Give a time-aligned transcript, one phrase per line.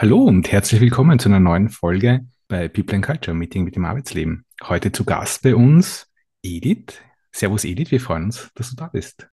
[0.00, 3.84] Hallo und herzlich willkommen zu einer neuen Folge bei People and Culture Meeting mit dem
[3.84, 4.44] Arbeitsleben.
[4.62, 6.06] Heute zu Gast bei uns
[6.40, 7.02] Edith.
[7.32, 9.28] Servus Edith, wir freuen uns, dass du da bist.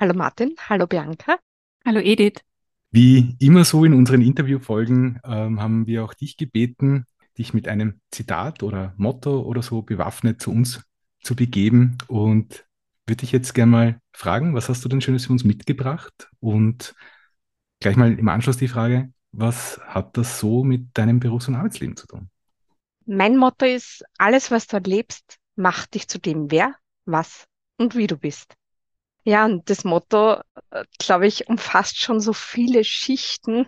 [0.00, 1.38] Hallo Martin, hallo Bianca.
[1.84, 2.40] Hallo Edith.
[2.90, 7.04] Wie immer so in unseren Interviewfolgen ähm, haben wir auch dich gebeten,
[7.36, 10.82] dich mit einem Zitat oder Motto oder so bewaffnet zu uns
[11.20, 12.64] zu begeben und
[13.06, 16.30] würde dich jetzt gerne mal fragen, was hast du denn Schönes für uns mitgebracht?
[16.40, 16.94] Und
[17.80, 21.96] gleich mal im Anschluss die Frage, was hat das so mit deinem Berufs- und Arbeitsleben
[21.96, 22.30] zu tun?
[23.04, 26.74] Mein Motto ist, alles, was du erlebst, macht dich zu dem, wer,
[27.04, 27.46] was
[27.76, 28.54] und wie du bist.
[29.24, 33.66] Ja, und das Motto, äh, glaube ich, umfasst schon so viele Schichten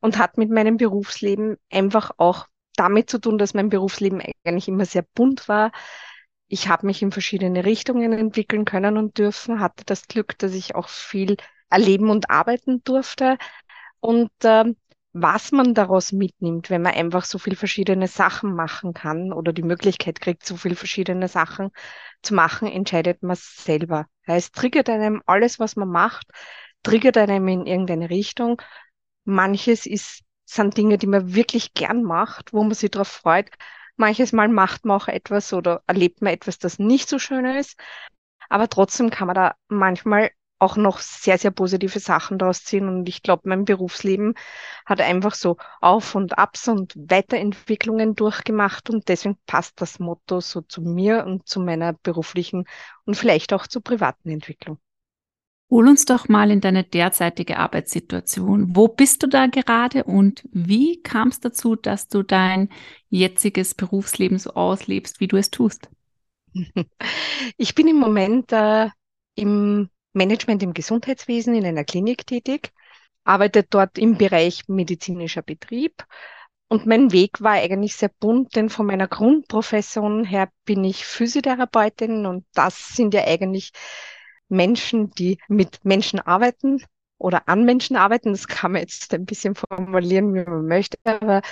[0.00, 4.84] und hat mit meinem Berufsleben einfach auch damit zu tun, dass mein Berufsleben eigentlich immer
[4.84, 5.72] sehr bunt war.
[6.48, 10.74] Ich habe mich in verschiedene Richtungen entwickeln können und dürfen, hatte das Glück, dass ich
[10.74, 11.36] auch viel
[11.70, 13.38] erleben und arbeiten durfte.
[14.00, 14.76] Und ähm,
[15.14, 19.62] was man daraus mitnimmt, wenn man einfach so viel verschiedene Sachen machen kann oder die
[19.62, 21.70] Möglichkeit kriegt, so viel verschiedene Sachen
[22.22, 24.06] zu machen, entscheidet man selber.
[24.26, 26.26] Heißt, triggert einem alles, was man macht,
[26.82, 28.60] triggert einem in irgendeine Richtung.
[29.24, 33.50] Manches ist, sind Dinge, die man wirklich gern macht, wo man sich darauf freut.
[33.96, 37.78] Manches Mal macht man auch etwas oder erlebt man etwas, das nicht so schön ist.
[38.48, 42.88] Aber trotzdem kann man da manchmal auch noch sehr, sehr positive Sachen daraus ziehen.
[42.88, 44.34] Und ich glaube, mein Berufsleben
[44.86, 48.90] hat einfach so Auf und Abs und Weiterentwicklungen durchgemacht.
[48.90, 52.64] Und deswegen passt das Motto so zu mir und zu meiner beruflichen
[53.04, 54.78] und vielleicht auch zur privaten Entwicklung.
[55.70, 58.76] Hol uns doch mal in deine derzeitige Arbeitssituation.
[58.76, 62.68] Wo bist du da gerade und wie kam es dazu, dass du dein
[63.08, 65.90] jetziges Berufsleben so auslebst, wie du es tust?
[67.56, 68.88] Ich bin im Moment äh,
[69.34, 72.72] im Management im Gesundheitswesen in einer Klinik tätig,
[73.24, 76.04] arbeite dort im Bereich medizinischer Betrieb.
[76.68, 82.26] Und mein Weg war eigentlich sehr bunt, denn von meiner Grundprofession her bin ich Physiotherapeutin
[82.26, 83.72] und das sind ja eigentlich
[84.48, 86.82] Menschen, die mit Menschen arbeiten
[87.18, 88.32] oder an Menschen arbeiten.
[88.32, 91.42] Das kann man jetzt ein bisschen formulieren, wie man möchte, aber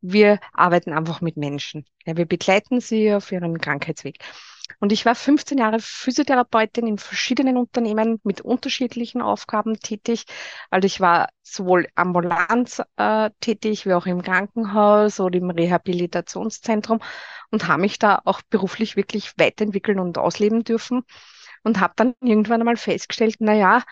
[0.00, 1.86] wir arbeiten einfach mit Menschen.
[2.04, 4.18] Ja, wir begleiten sie auf ihrem Krankheitsweg.
[4.80, 10.24] Und ich war 15 Jahre Physiotherapeutin in verschiedenen Unternehmen mit unterschiedlichen Aufgaben tätig.
[10.70, 17.00] Also ich war sowohl ambulant äh, tätig wie auch im Krankenhaus oder im Rehabilitationszentrum
[17.50, 21.04] und habe mich da auch beruflich wirklich weiterentwickeln und ausleben dürfen
[21.62, 23.82] und habe dann irgendwann einmal festgestellt, na ja,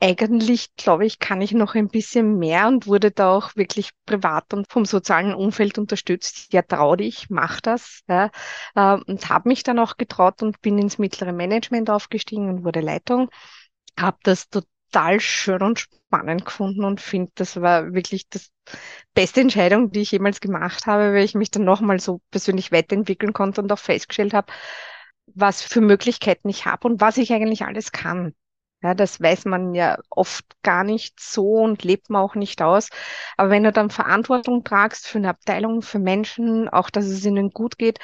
[0.00, 4.52] eigentlich, glaube ich, kann ich noch ein bisschen mehr und wurde da auch wirklich privat
[4.52, 6.52] und vom sozialen Umfeld unterstützt.
[6.52, 8.02] Ja, trau dich, mach das.
[8.08, 8.30] Ja,
[8.74, 12.80] äh, und habe mich dann auch getraut und bin ins mittlere Management aufgestiegen und wurde
[12.80, 13.30] Leitung.
[13.98, 18.50] Habe das total schön und spannend gefunden und finde, das war wirklich das
[19.14, 23.32] beste Entscheidung, die ich jemals gemacht habe, weil ich mich dann nochmal so persönlich weiterentwickeln
[23.32, 24.52] konnte und auch festgestellt habe,
[25.34, 28.34] was für Möglichkeiten ich habe und was ich eigentlich alles kann.
[28.82, 32.88] Ja, das weiß man ja oft gar nicht so und lebt man auch nicht aus.
[33.36, 37.50] Aber wenn du dann Verantwortung tragst für eine Abteilung, für Menschen, auch dass es ihnen
[37.50, 37.98] gut geht,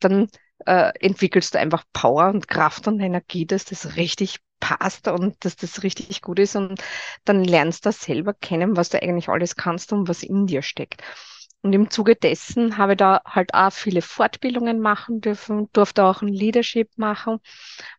[0.00, 0.28] dann
[0.66, 5.56] äh, entwickelst du einfach Power und Kraft und Energie, dass das richtig passt und dass
[5.56, 6.56] das richtig gut ist.
[6.56, 6.82] Und
[7.24, 11.02] dann lernst du selber kennen, was du eigentlich alles kannst und was in dir steckt.
[11.64, 16.20] Und im Zuge dessen habe ich da halt auch viele Fortbildungen machen dürfen, durfte auch
[16.20, 17.38] ein Leadership machen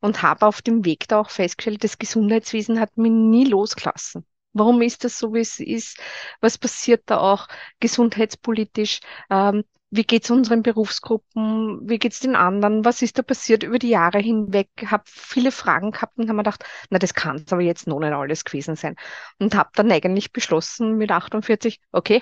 [0.02, 4.24] und habe auf dem Weg da auch festgestellt, das Gesundheitswesen hat mich nie losgelassen.
[4.54, 6.00] Warum ist das so, wie es ist?
[6.42, 7.48] Was passiert da auch
[7.80, 9.00] gesundheitspolitisch?
[9.32, 11.90] Ähm, wie geht's unseren Berufsgruppen?
[11.90, 12.86] Wie geht's den anderen?
[12.86, 14.70] Was ist da passiert über die Jahre hinweg?
[14.86, 18.14] Habe viele Fragen gehabt und habe mir gedacht, na, das kann aber jetzt noch nicht
[18.14, 18.96] alles gewesen sein.
[19.40, 22.22] Und habe dann eigentlich beschlossen mit 48, okay,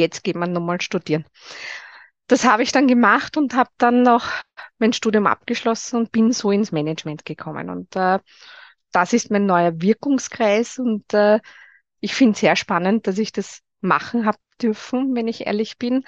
[0.00, 1.24] jetzt geht man nochmal studieren.
[2.26, 4.26] Das habe ich dann gemacht und habe dann noch
[4.78, 7.68] mein Studium abgeschlossen und bin so ins Management gekommen.
[7.70, 8.18] Und äh,
[8.92, 11.40] das ist mein neuer Wirkungskreis und äh,
[12.00, 16.04] ich finde es sehr spannend, dass ich das machen habe dürfen, wenn ich ehrlich bin.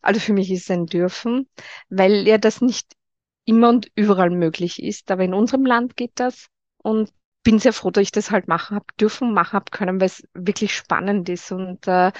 [0.00, 1.48] Also für mich ist es ein Dürfen,
[1.88, 2.94] weil ja das nicht
[3.44, 5.10] immer und überall möglich ist.
[5.10, 6.48] Aber in unserem Land geht das
[6.78, 7.12] und
[7.42, 10.26] bin sehr froh, dass ich das halt machen habe dürfen, machen habe können, weil es
[10.34, 12.10] wirklich spannend ist und äh,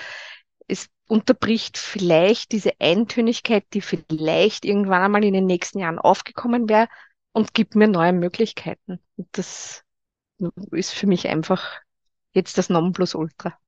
[0.69, 6.88] es unterbricht vielleicht diese Eintönigkeit, die vielleicht irgendwann einmal in den nächsten Jahren aufgekommen wäre
[7.32, 8.99] und gibt mir neue Möglichkeiten.
[9.17, 9.85] Und das
[10.73, 11.81] ist für mich einfach
[12.32, 13.58] jetzt das Nonplusultra.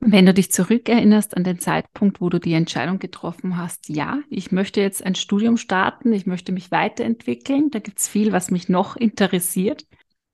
[0.00, 4.52] Wenn du dich zurückerinnerst an den Zeitpunkt, wo du die Entscheidung getroffen hast, ja, ich
[4.52, 8.68] möchte jetzt ein Studium starten, ich möchte mich weiterentwickeln, da gibt es viel, was mich
[8.68, 9.86] noch interessiert.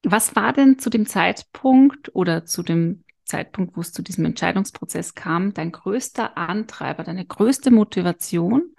[0.02, 5.14] Was war denn zu dem Zeitpunkt oder zu dem Zeitpunkt, wo es zu diesem Entscheidungsprozess
[5.14, 8.74] kam, dein größter Antreiber, deine größte Motivation,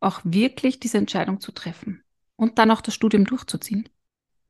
[0.00, 2.02] auch wirklich diese Entscheidung zu treffen
[2.36, 3.88] und dann auch das Studium durchzuziehen?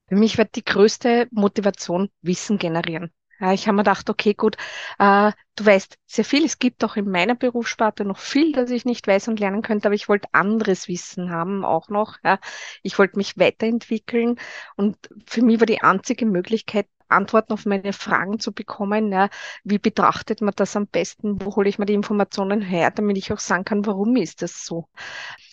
[0.08, 3.10] Für mich wird die größte Motivation Wissen generieren.
[3.52, 4.56] Ich habe mir gedacht, okay, gut,
[4.98, 6.44] äh, du weißt sehr viel.
[6.44, 9.88] Es gibt auch in meiner Berufssparte noch viel, das ich nicht weiß und lernen könnte,
[9.88, 12.18] aber ich wollte anderes Wissen haben auch noch.
[12.24, 12.38] Ja.
[12.82, 14.38] Ich wollte mich weiterentwickeln
[14.76, 14.96] und
[15.26, 19.12] für mich war die einzige Möglichkeit, Antworten auf meine Fragen zu bekommen.
[19.12, 19.28] Ja.
[19.64, 21.44] Wie betrachtet man das am besten?
[21.44, 24.64] Wo hole ich mir die Informationen her, damit ich auch sagen kann, warum ist das
[24.64, 24.88] so?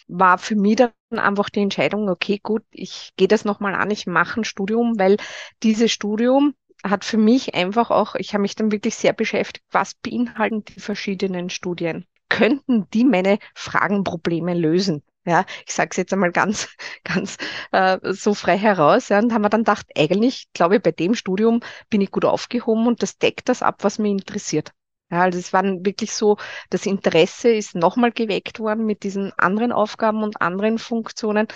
[0.07, 4.07] War für mich dann einfach die Entscheidung, okay, gut, ich gehe das nochmal an, ich
[4.07, 5.17] mache ein Studium, weil
[5.63, 6.53] dieses Studium
[6.83, 10.79] hat für mich einfach auch, ich habe mich dann wirklich sehr beschäftigt, was beinhalten die
[10.79, 12.05] verschiedenen Studien?
[12.29, 15.03] Könnten die meine Fragen, Probleme lösen?
[15.25, 16.69] Ja, ich sage es jetzt einmal ganz,
[17.03, 17.37] ganz
[17.71, 19.09] äh, so frei heraus.
[19.09, 22.25] Ja, und haben wir dann gedacht, eigentlich, glaube ich, bei dem Studium bin ich gut
[22.25, 24.71] aufgehoben und das deckt das ab, was mich interessiert.
[25.11, 26.37] Ja, also es waren wirklich so,
[26.69, 31.47] das Interesse ist nochmal geweckt worden mit diesen anderen Aufgaben und anderen Funktionen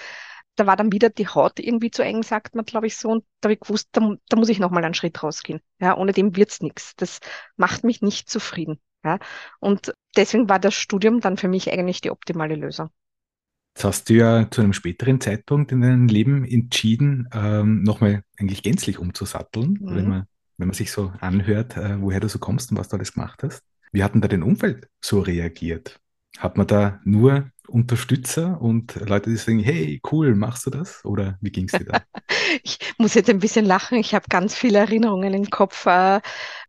[0.56, 3.10] da war dann wieder die Haut irgendwie zu eng, sagt man, glaube ich, so.
[3.10, 5.62] Und da habe ich gewusst, da, da muss ich nochmal einen Schritt rausgehen.
[5.80, 6.96] Ja, ohne dem wird's nichts.
[6.96, 7.20] Das
[7.56, 8.80] macht mich nicht zufrieden.
[9.04, 9.20] Ja,
[9.60, 12.90] und deswegen war das Studium dann für mich eigentlich die optimale Lösung.
[13.76, 18.62] Jetzt hast du ja zu einem späteren Zeitpunkt in deinem Leben entschieden, ähm, nochmal eigentlich
[18.62, 19.96] gänzlich umzusatteln, mhm.
[19.96, 20.28] wenn, man,
[20.58, 23.42] wenn man sich so anhört, äh, woher du so kommst und was du alles gemacht
[23.44, 23.64] hast.
[23.92, 26.00] Wie hat denn da dein Umfeld so reagiert?
[26.40, 31.04] Hat man da nur Unterstützer und Leute, die sagen, hey, cool, machst du das?
[31.06, 32.02] Oder wie ging es dir da?
[32.64, 33.98] ich muss jetzt ein bisschen lachen.
[33.98, 35.86] Ich habe ganz viele Erinnerungen im Kopf.
[35.86, 36.22] Äh,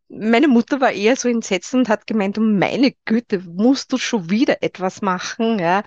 [0.08, 4.30] meine Mutter war eher so entsetzt und hat gemeint, um meine Güte, musst du schon
[4.30, 5.58] wieder etwas machen?
[5.58, 5.82] Ja?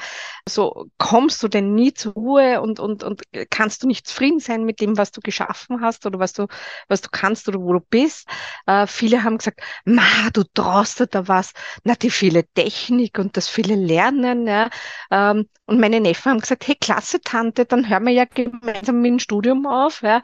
[0.47, 4.63] So kommst du denn nie zur Ruhe und, und, und kannst du nicht zufrieden sein
[4.63, 6.47] mit dem, was du geschaffen hast oder was du,
[6.87, 8.27] was du kannst oder wo du bist?
[8.65, 10.01] Äh, viele haben gesagt, ma,
[10.33, 11.51] du traust dir da was.
[11.83, 14.47] Na, die viele Technik und das viele Lernen.
[14.47, 14.69] Ja?
[15.11, 19.11] Ähm, und meine Neffen haben gesagt, hey, klasse Tante, dann hören wir ja gemeinsam mit
[19.11, 20.01] dem Studium auf.
[20.01, 20.23] Ja?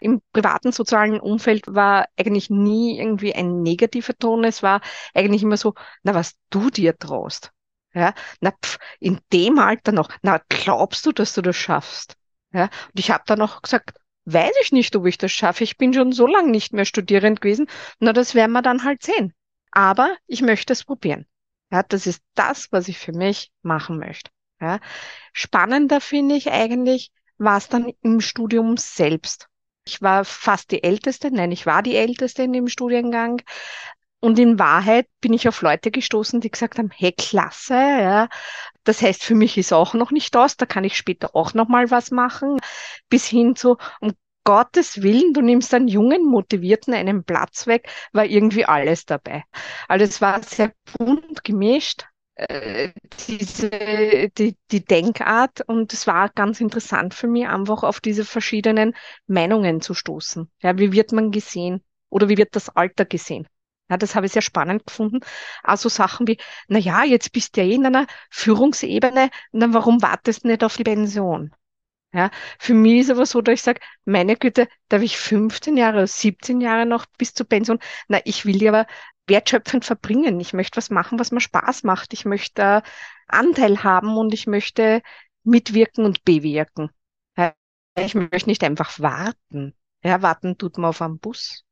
[0.00, 4.44] Im privaten sozialen Umfeld war eigentlich nie irgendwie ein negativer Ton.
[4.44, 4.80] Es war
[5.14, 7.52] eigentlich immer so, na, was du dir traust.
[7.94, 12.16] Ja, na, pf, in dem Alter noch, na, glaubst du, dass du das schaffst?
[12.52, 13.92] Ja, und ich habe dann noch gesagt,
[14.24, 15.64] weiß ich nicht, ob ich das schaffe.
[15.64, 17.66] Ich bin schon so lange nicht mehr studierend gewesen.
[18.00, 19.34] Na, das werden wir dann halt sehen.
[19.70, 21.26] Aber ich möchte es probieren.
[21.70, 24.30] Ja, das ist das, was ich für mich machen möchte.
[24.60, 24.80] Ja,
[25.32, 29.48] spannender finde ich eigentlich, war es dann im Studium selbst.
[29.84, 33.42] Ich war fast die Älteste, nein, ich war die Älteste in dem Studiengang.
[34.20, 38.28] Und in Wahrheit bin ich auf Leute gestoßen, die gesagt haben, hey, klasse, ja.
[38.84, 41.68] Das heißt, für mich ist auch noch nicht aus, da kann ich später auch noch
[41.68, 42.58] mal was machen.
[43.08, 44.12] Bis hin zu, um
[44.44, 49.44] Gottes Willen, du nimmst einen jungen, motivierten einen Platz weg, war irgendwie alles dabei.
[49.88, 52.06] Also es war sehr bunt gemischt,
[53.28, 53.70] diese,
[54.36, 58.94] die, die Denkart und es war ganz interessant für mich, einfach auf diese verschiedenen
[59.26, 60.50] Meinungen zu stoßen.
[60.62, 63.46] Ja, wie wird man gesehen oder wie wird das Alter gesehen?
[63.90, 65.20] Ja, das habe ich sehr spannend gefunden.
[65.62, 70.00] Also Sachen wie, na ja, jetzt bist du ja eh in einer Führungsebene, na warum
[70.02, 71.52] wartest du nicht auf die Pension?
[72.14, 76.06] Ja, für mich ist aber so, dass ich sage, meine Güte, darf ich 15 Jahre,
[76.06, 77.78] 17 Jahre noch bis zur Pension?
[78.08, 78.86] Na, ich will ja aber
[79.26, 80.40] wertschöpfend verbringen.
[80.40, 82.12] Ich möchte was machen, was mir Spaß macht.
[82.12, 82.82] Ich möchte
[83.26, 85.02] Anteil haben und ich möchte
[85.44, 86.90] mitwirken und bewirken.
[87.98, 89.74] Ich möchte nicht einfach warten.
[90.02, 91.64] Ja, warten tut man auf einen Bus.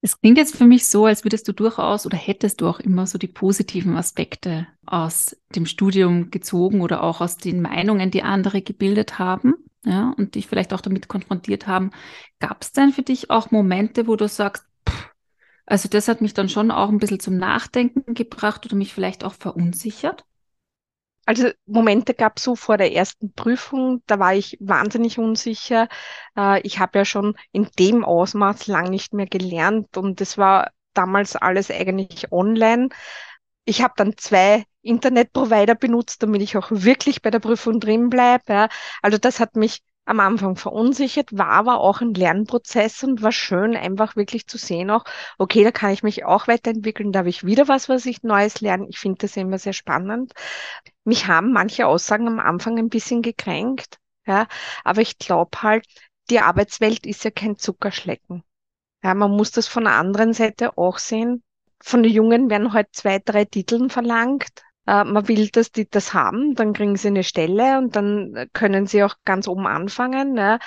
[0.00, 3.06] Es klingt jetzt für mich so, als würdest du durchaus oder hättest du auch immer
[3.08, 8.62] so die positiven Aspekte aus dem Studium gezogen oder auch aus den Meinungen, die andere
[8.62, 9.54] gebildet haben,
[9.84, 11.90] ja, und dich vielleicht auch damit konfrontiert haben.
[12.38, 14.64] Gab es denn für dich auch Momente, wo du sagst,
[15.68, 19.24] also das hat mich dann schon auch ein bisschen zum Nachdenken gebracht oder mich vielleicht
[19.24, 20.24] auch verunsichert?
[21.26, 25.88] Also Momente gab es so vor der ersten Prüfung, da war ich wahnsinnig unsicher.
[26.34, 30.70] Äh, ich habe ja schon in dem Ausmaß lang nicht mehr gelernt und es war
[30.94, 32.88] damals alles eigentlich online.
[33.66, 38.68] Ich habe dann zwei Internetprovider benutzt, damit ich auch wirklich bei der Prüfung drin bleibe.
[39.02, 43.76] Also das hat mich am Anfang verunsichert, war aber auch ein Lernprozess und war schön,
[43.76, 45.04] einfach wirklich zu sehen auch,
[45.38, 48.60] okay, da kann ich mich auch weiterentwickeln, da habe ich wieder was, was ich Neues
[48.60, 48.86] lerne.
[48.88, 50.32] Ich finde das immer sehr spannend.
[51.04, 54.46] Mich haben manche Aussagen am Anfang ein bisschen gekränkt, ja,
[54.84, 55.86] aber ich glaube halt,
[56.30, 58.42] die Arbeitswelt ist ja kein Zuckerschlecken.
[59.02, 61.42] Ja, man muss das von der anderen Seite auch sehen.
[61.80, 64.64] Von den Jungen werden heute halt zwei, drei Titeln verlangt.
[64.88, 68.86] Äh, man will, dass die das haben, dann kriegen sie eine Stelle und dann können
[68.86, 70.34] sie auch ganz oben anfangen.
[70.38, 70.58] Ja.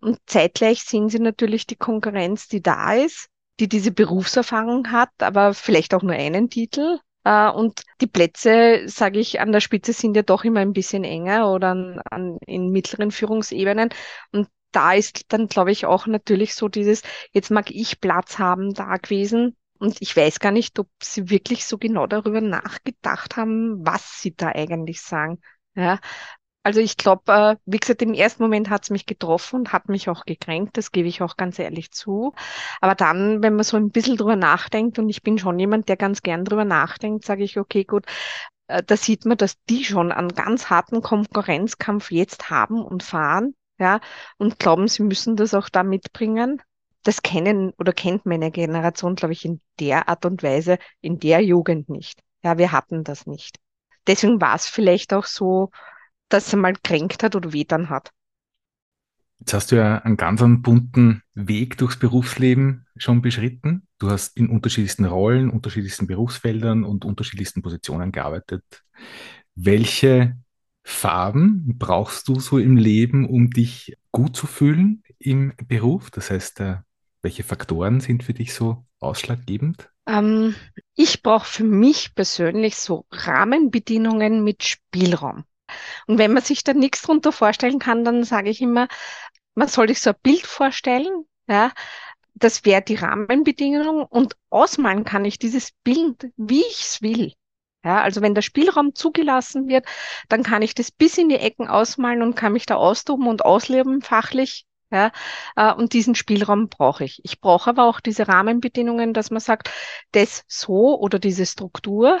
[0.00, 3.28] Und zeitgleich sehen sie natürlich die Konkurrenz, die da ist,
[3.60, 6.98] die diese Berufserfahrung hat, aber vielleicht auch nur einen Titel.
[7.22, 11.04] Äh, und die Plätze, sage ich, an der Spitze sind ja doch immer ein bisschen
[11.04, 13.90] enger oder an, an, in mittleren Führungsebenen.
[14.32, 18.74] Und da ist dann, glaube ich, auch natürlich so dieses, jetzt mag ich Platz haben
[18.74, 19.56] da gewesen.
[19.78, 24.34] Und ich weiß gar nicht, ob sie wirklich so genau darüber nachgedacht haben, was sie
[24.34, 25.40] da eigentlich sagen.
[25.74, 26.00] Ja,
[26.64, 29.88] also ich glaube, äh, wie gesagt, im ersten Moment hat es mich getroffen und hat
[29.88, 32.34] mich auch gekränkt, das gebe ich auch ganz ehrlich zu.
[32.80, 35.96] Aber dann, wenn man so ein bisschen drüber nachdenkt, und ich bin schon jemand, der
[35.96, 38.04] ganz gern drüber nachdenkt, sage ich, okay, gut,
[38.68, 43.54] äh, da sieht man, dass die schon einen ganz harten Konkurrenzkampf jetzt haben und fahren
[43.78, 44.00] ja,
[44.38, 46.60] und glauben, sie müssen das auch da mitbringen.
[47.04, 51.40] Das kennen oder kennt meine Generation, glaube ich, in der Art und Weise, in der
[51.40, 52.22] Jugend nicht.
[52.42, 53.58] Ja, wir hatten das nicht.
[54.06, 55.70] Deswegen war es vielleicht auch so,
[56.28, 58.10] dass er mal kränkt hat oder wehtan hat.
[59.40, 63.86] Jetzt hast du ja einen ganz bunten Weg durchs Berufsleben schon beschritten.
[63.98, 68.64] Du hast in unterschiedlichsten Rollen, unterschiedlichsten Berufsfeldern und unterschiedlichsten Positionen gearbeitet.
[69.54, 70.36] Welche
[70.82, 76.10] Farben brauchst du so im Leben, um dich gut zu fühlen im Beruf?
[76.10, 76.76] Das heißt, äh,
[77.22, 79.90] welche Faktoren sind für dich so ausschlaggebend?
[80.06, 80.54] Ähm,
[80.94, 85.44] ich brauche für mich persönlich so Rahmenbedingungen mit Spielraum.
[86.06, 88.88] Und wenn man sich da nichts drunter vorstellen kann, dann sage ich immer,
[89.54, 91.72] man soll sich so ein Bild vorstellen, ja,
[92.34, 97.32] das wäre die Rahmenbedingung und ausmalen kann ich dieses Bild, wie ich es will.
[97.84, 99.86] Ja, also wenn der Spielraum zugelassen wird,
[100.28, 103.44] dann kann ich das bis in die Ecken ausmalen und kann mich da austoben und
[103.44, 104.66] ausleben fachlich.
[104.90, 105.12] Ja,
[105.56, 107.20] äh, und diesen Spielraum brauche ich.
[107.24, 109.70] Ich brauche aber auch diese Rahmenbedingungen, dass man sagt,
[110.12, 112.20] das so oder diese Struktur,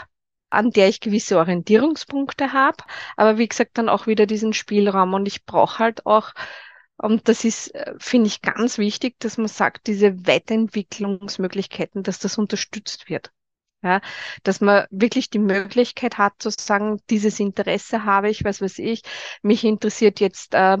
[0.50, 2.84] an der ich gewisse Orientierungspunkte habe,
[3.16, 5.14] aber wie gesagt, dann auch wieder diesen Spielraum.
[5.14, 6.32] Und ich brauche halt auch,
[6.98, 12.36] und das ist, äh, finde ich, ganz wichtig, dass man sagt, diese Weiterentwicklungsmöglichkeiten, dass das
[12.38, 13.32] unterstützt wird.
[13.82, 14.00] Ja,
[14.42, 19.02] dass man wirklich die Möglichkeit hat zu sagen, dieses Interesse habe ich, was weiß ich,
[19.42, 20.78] mich interessiert jetzt äh,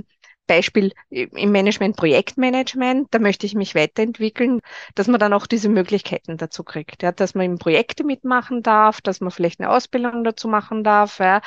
[0.48, 4.60] Beispiel im Management, Projektmanagement, da möchte ich mich weiterentwickeln,
[4.96, 9.00] dass man dann auch diese Möglichkeiten dazu kriegt, ja, dass man in Projekte mitmachen darf,
[9.00, 11.40] dass man vielleicht eine Ausbildung dazu machen darf, ja,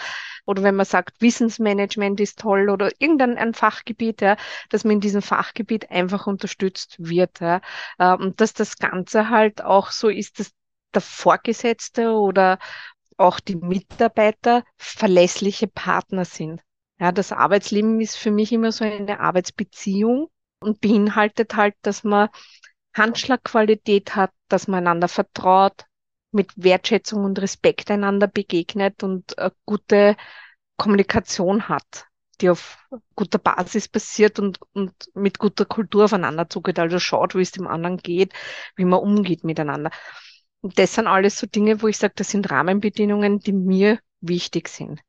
[0.46, 4.38] oder wenn man sagt, Wissensmanagement ist toll oder irgendein ein Fachgebiet, ja,
[4.70, 7.60] dass man in diesem Fachgebiet einfach unterstützt wird, ja,
[7.98, 10.52] äh, und dass das Ganze halt auch so ist, dass
[10.94, 12.60] der Vorgesetzte oder
[13.18, 16.62] auch die Mitarbeiter verlässliche Partner sind.
[17.02, 20.30] Ja, das Arbeitsleben ist für mich immer so eine Arbeitsbeziehung
[20.60, 22.30] und beinhaltet halt, dass man
[22.94, 25.86] Handschlagqualität hat, dass man einander vertraut,
[26.32, 30.16] mit Wertschätzung und Respekt einander begegnet und eine gute
[30.78, 32.06] Kommunikation hat,
[32.40, 32.78] die auf
[33.16, 36.78] guter Basis basiert und, und mit guter Kultur aufeinander zugeht.
[36.78, 38.32] Also schaut, wie es dem anderen geht,
[38.76, 39.90] wie man umgeht miteinander.
[40.62, 44.68] Und das sind alles so Dinge, wo ich sage, das sind Rahmenbedingungen, die mir wichtig
[44.68, 45.02] sind.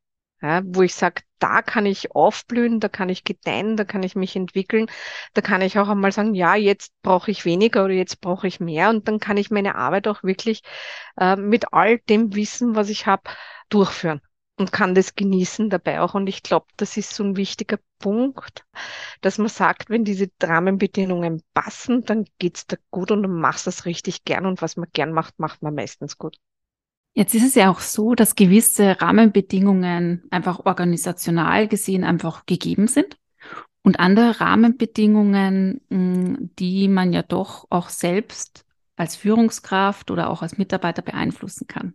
[0.43, 4.17] Ja, wo ich sage, da kann ich aufblühen, da kann ich gedeihen, da kann ich
[4.17, 4.87] mich entwickeln,
[5.35, 8.59] da kann ich auch einmal sagen, ja, jetzt brauche ich weniger oder jetzt brauche ich
[8.61, 10.63] mehr und dann kann ich meine Arbeit auch wirklich
[11.19, 13.23] äh, mit all dem Wissen, was ich habe,
[13.69, 14.21] durchführen
[14.57, 16.15] und kann das genießen dabei auch.
[16.15, 18.65] Und ich glaube, das ist so ein wichtiger Punkt,
[19.23, 23.87] dass man sagt, wenn diese Rahmenbedingungen passen, dann geht's da gut und du machst das
[23.87, 26.39] richtig gern und was man gern macht, macht man meistens gut.
[27.15, 33.19] Jetzt ist es ja auch so, dass gewisse Rahmenbedingungen einfach organisational gesehen einfach gegeben sind
[33.83, 38.62] und andere Rahmenbedingungen, hm, die man ja doch auch selbst
[38.97, 41.95] als Führungskraft oder auch als Mitarbeiter beeinflussen kann.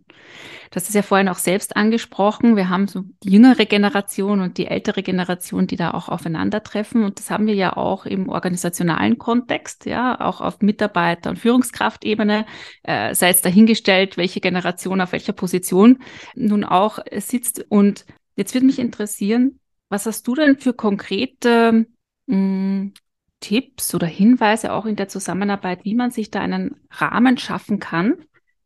[0.70, 2.56] Das ist ja vorhin auch selbst angesprochen.
[2.56, 7.04] Wir haben so die jüngere Generation und die ältere Generation, die da auch aufeinandertreffen.
[7.04, 12.46] Und das haben wir ja auch im organisationalen Kontext, ja, auch auf Mitarbeiter- und Führungskraftebene,
[12.82, 16.00] äh, sei es dahingestellt, welche Generation auf welcher Position
[16.34, 17.64] nun auch sitzt.
[17.68, 21.86] Und jetzt würde mich interessieren, was hast du denn für konkrete
[22.26, 22.92] mh, hm,
[23.40, 28.24] Tipps oder Hinweise auch in der Zusammenarbeit, wie man sich da einen Rahmen schaffen kann,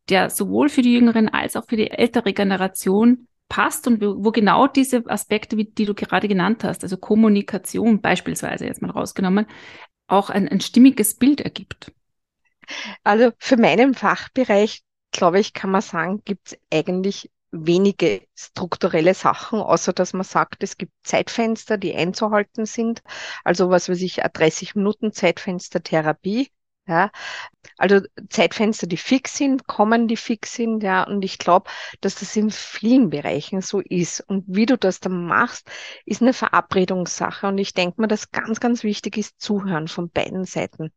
[0.09, 4.67] der sowohl für die Jüngeren als auch für die ältere Generation passt und wo, genau
[4.67, 9.47] diese Aspekte, die du gerade genannt hast, also Kommunikation beispielsweise jetzt mal rausgenommen,
[10.07, 11.93] auch ein, ein stimmiges Bild ergibt?
[13.05, 19.61] Also für meinen Fachbereich, glaube ich, kann man sagen, gibt es eigentlich wenige strukturelle Sachen,
[19.61, 23.03] außer dass man sagt, es gibt Zeitfenster, die einzuhalten sind.
[23.45, 26.51] Also was weiß ich, 30 Minuten Zeitfenster Therapie.
[26.89, 27.13] Ja,
[27.79, 32.35] also Zeitfenster, die fix sind, kommen, die fix sind, ja, und ich glaube, dass das
[32.35, 34.21] in vielen Bereichen so ist.
[34.21, 35.71] Und wie du das dann machst,
[36.07, 37.47] ist eine Verabredungssache.
[37.47, 40.93] Und ich denke mir, dass ganz, ganz wichtig ist, zuhören von beiden Seiten.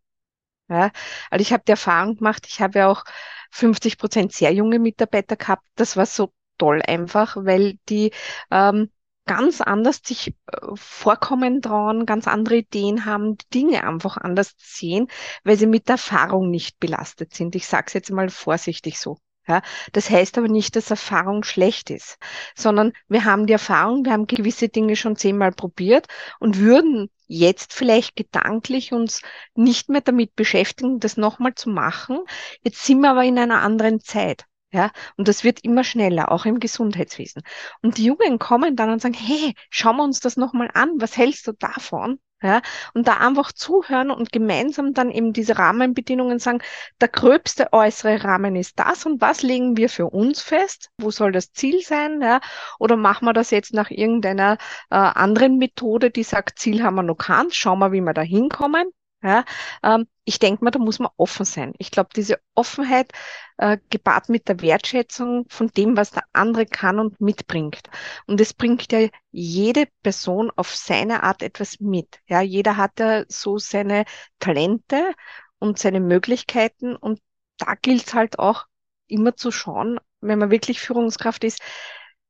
[0.69, 0.91] Ja,
[1.29, 3.03] also ich habe die Erfahrung gemacht, ich habe ja auch
[3.51, 5.65] 50 Prozent sehr junge Mitarbeiter gehabt.
[5.75, 8.11] Das war so toll einfach, weil die
[8.51, 8.89] ähm,
[9.25, 15.07] ganz anders sich äh, vorkommen trauen, ganz andere Ideen haben, die Dinge einfach anders sehen,
[15.43, 17.55] weil sie mit Erfahrung nicht belastet sind.
[17.55, 19.17] Ich sage es jetzt mal vorsichtig so.
[19.47, 19.61] Ja,
[19.93, 22.17] das heißt aber nicht, dass Erfahrung schlecht ist,
[22.55, 26.07] sondern wir haben die Erfahrung, wir haben gewisse Dinge schon zehnmal probiert
[26.39, 29.21] und würden jetzt vielleicht gedanklich uns
[29.53, 32.19] nicht mehr damit beschäftigen, das nochmal zu machen.
[32.63, 34.45] Jetzt sind wir aber in einer anderen Zeit.
[34.75, 37.43] Ja, und das wird immer schneller, auch im Gesundheitswesen.
[37.81, 41.15] Und die Jungen kommen dann und sagen, hey, schauen wir uns das nochmal an, was
[41.15, 42.19] hältst du davon?
[42.43, 42.61] Ja,
[42.93, 46.59] und da einfach zuhören und gemeinsam dann eben diese Rahmenbedingungen sagen,
[46.99, 50.89] der gröbste äußere Rahmen ist das und was legen wir für uns fest?
[50.97, 52.21] Wo soll das Ziel sein?
[52.21, 52.41] Ja,
[52.77, 54.57] oder machen wir das jetzt nach irgendeiner
[54.89, 58.21] äh, anderen Methode, die sagt, Ziel haben wir noch keins, schauen wir, wie wir da
[58.23, 58.91] hinkommen.
[59.25, 59.43] Ja,
[59.81, 61.73] ähm, ich denke mal, da muss man offen sein.
[61.79, 63.11] Ich glaube, diese Offenheit
[63.57, 67.81] äh, gepaart mit der Wertschätzung von dem, was der andere kann und mitbringt.
[68.27, 72.19] Und es bringt ja jede Person auf seine Art etwas mit.
[72.27, 74.05] Ja, jeder hat ja so seine
[74.39, 75.13] Talente
[75.57, 77.19] und seine Möglichkeiten und
[77.57, 78.65] da gilt es halt auch
[79.07, 81.61] immer zu schauen, wenn man wirklich Führungskraft ist,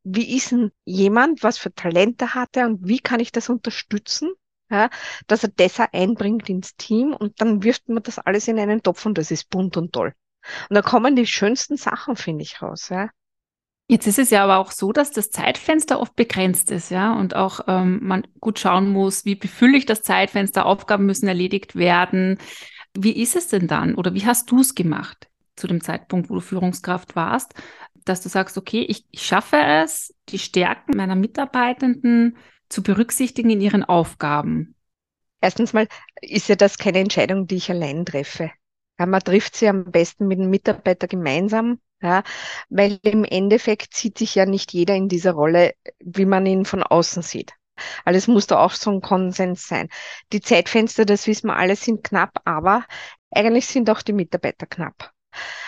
[0.04, 4.32] wie ist denn jemand, was für Talente hat er und wie kann ich das unterstützen?
[4.75, 4.89] Ja,
[5.27, 8.84] dass er das auch einbringt ins Team und dann wirft man das alles in einen
[8.84, 10.13] Topf und das ist bunt und toll.
[10.70, 12.89] Und da kommen die schönsten Sachen, finde ich, raus.
[12.89, 13.10] Ja.
[13.88, 17.36] Jetzt ist es ja aber auch so, dass das Zeitfenster oft begrenzt ist, ja, und
[17.36, 22.40] auch ähm, man gut schauen muss, wie befülle ich das Zeitfenster, Aufgaben müssen erledigt werden.
[22.98, 26.35] Wie ist es denn dann oder wie hast du es gemacht zu dem Zeitpunkt, wo
[26.35, 27.53] du Führungskraft warst,
[28.05, 32.38] dass du sagst, okay, ich, ich schaffe es, die Stärken meiner Mitarbeitenden
[32.75, 34.75] zu berücksichtigen in ihren Aufgaben?
[35.40, 35.88] Erstens mal
[36.22, 38.51] ist ja das keine Entscheidung, die ich allein treffe.
[39.00, 42.24] Ja, man trifft sie am besten mit dem Mitarbeiter gemeinsam, ja,
[42.70, 46.83] weil im Endeffekt sieht sich ja nicht jeder in dieser Rolle, wie man ihn von
[46.83, 47.53] außen sieht.
[48.03, 49.88] Alles muss da auch so ein Konsens sein.
[50.33, 52.85] Die Zeitfenster, das wissen wir alle, sind knapp, aber
[53.31, 55.14] eigentlich sind auch die Mitarbeiter knapp.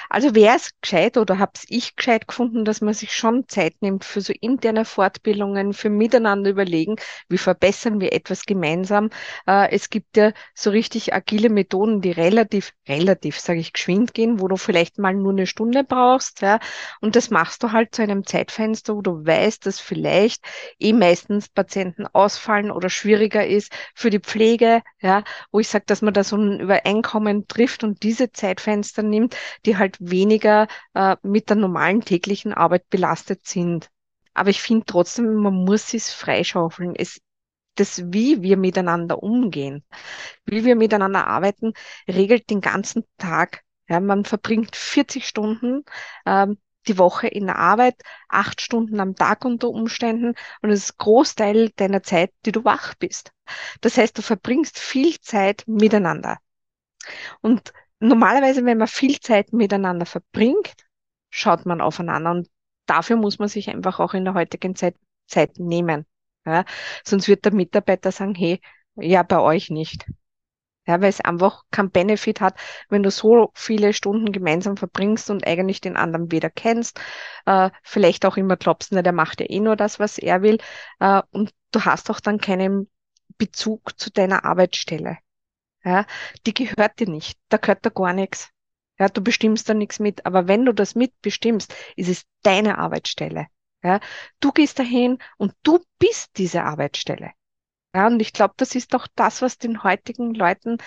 [0.09, 4.03] Also wäre es gescheit oder habe ich gescheit gefunden, dass man sich schon Zeit nimmt
[4.05, 6.95] für so interne Fortbildungen, für miteinander überlegen,
[7.29, 9.09] wie verbessern wir etwas gemeinsam.
[9.47, 14.39] Äh, es gibt ja so richtig agile Methoden, die relativ, relativ, sage ich, geschwind gehen,
[14.39, 16.41] wo du vielleicht mal nur eine Stunde brauchst.
[16.41, 16.59] Ja,
[17.01, 20.43] und das machst du halt zu einem Zeitfenster, wo du weißt, dass vielleicht
[20.79, 26.01] eh meistens Patienten ausfallen oder schwieriger ist für die Pflege, ja, wo ich sage, dass
[26.01, 31.49] man da so ein Übereinkommen trifft und diese Zeitfenster nimmt, die halt weniger äh, mit
[31.49, 33.89] der normalen täglichen Arbeit belastet sind.
[34.33, 36.95] Aber ich finde trotzdem, man muss es freischaufeln.
[36.95, 37.19] Es,
[37.75, 39.83] das, wie wir miteinander umgehen,
[40.45, 41.73] wie wir miteinander arbeiten,
[42.07, 43.63] regelt den ganzen Tag.
[43.89, 45.83] Ja, man verbringt 40 Stunden
[46.25, 46.57] ähm,
[46.87, 47.95] die Woche in der Arbeit,
[48.29, 52.95] acht Stunden am Tag unter Umständen und es ist Großteil deiner Zeit, die du wach
[52.95, 53.31] bist.
[53.81, 56.37] Das heißt, du verbringst viel Zeit miteinander.
[57.41, 60.73] Und normalerweise, wenn man viel Zeit miteinander verbringt,
[61.29, 62.49] schaut man aufeinander und
[62.85, 64.95] dafür muss man sich einfach auch in der heutigen Zeit
[65.27, 66.05] Zeit nehmen.
[66.45, 66.65] Ja?
[67.03, 68.61] Sonst wird der Mitarbeiter sagen, hey,
[68.95, 70.05] ja, bei euch nicht.
[70.87, 72.57] Ja, weil es einfach keinen Benefit hat,
[72.87, 77.01] wenn du so viele Stunden gemeinsam verbringst und eigentlich den anderen weder kennst,
[77.45, 80.59] äh, vielleicht auch immer glaubst, na, der macht ja eh nur das, was er will,
[80.99, 82.89] äh, und du hast auch dann keinen
[83.37, 85.17] Bezug zu deiner Arbeitsstelle
[85.87, 86.05] ja,
[86.45, 87.39] die gehört dir nicht.
[87.49, 88.49] Da gehört da gar nichts.
[88.99, 90.25] Ja, du bestimmst da nichts mit.
[90.25, 93.47] Aber wenn du das mitbestimmst, ist es deine Arbeitsstelle.
[93.83, 93.99] Ja,
[94.41, 97.31] du gehst dahin und du bist diese Arbeitsstelle.
[97.95, 100.77] Ja, und ich glaube, das ist doch das, was den heutigen Leuten,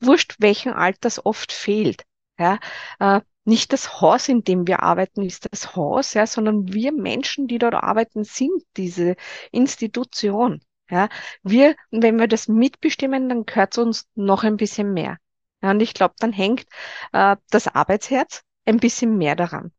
[0.00, 2.04] wurscht welchen Alters, oft fehlt.
[2.38, 2.58] Ja,
[3.00, 7.48] äh, nicht das Haus, in dem wir arbeiten, ist das Haus, ja, sondern wir Menschen,
[7.48, 9.16] die dort arbeiten, sind diese
[9.52, 10.60] Institution.
[10.94, 11.08] Ja,
[11.42, 15.18] wir, wenn wir das mitbestimmen, dann gehört es uns noch ein bisschen mehr.
[15.60, 16.66] Ja, und ich glaube, dann hängt
[17.12, 19.72] äh, das Arbeitsherz ein bisschen mehr daran.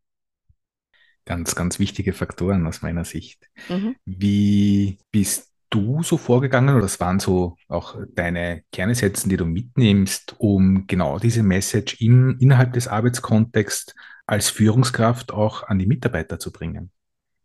[1.23, 3.49] Ganz, ganz wichtige Faktoren aus meiner Sicht.
[3.69, 3.95] Mhm.
[4.04, 10.36] Wie bist du so vorgegangen oder was waren so auch deine Kernessätze, die du mitnimmst,
[10.38, 16.51] um genau diese Message in, innerhalb des Arbeitskontexts als Führungskraft auch an die Mitarbeiter zu
[16.51, 16.91] bringen?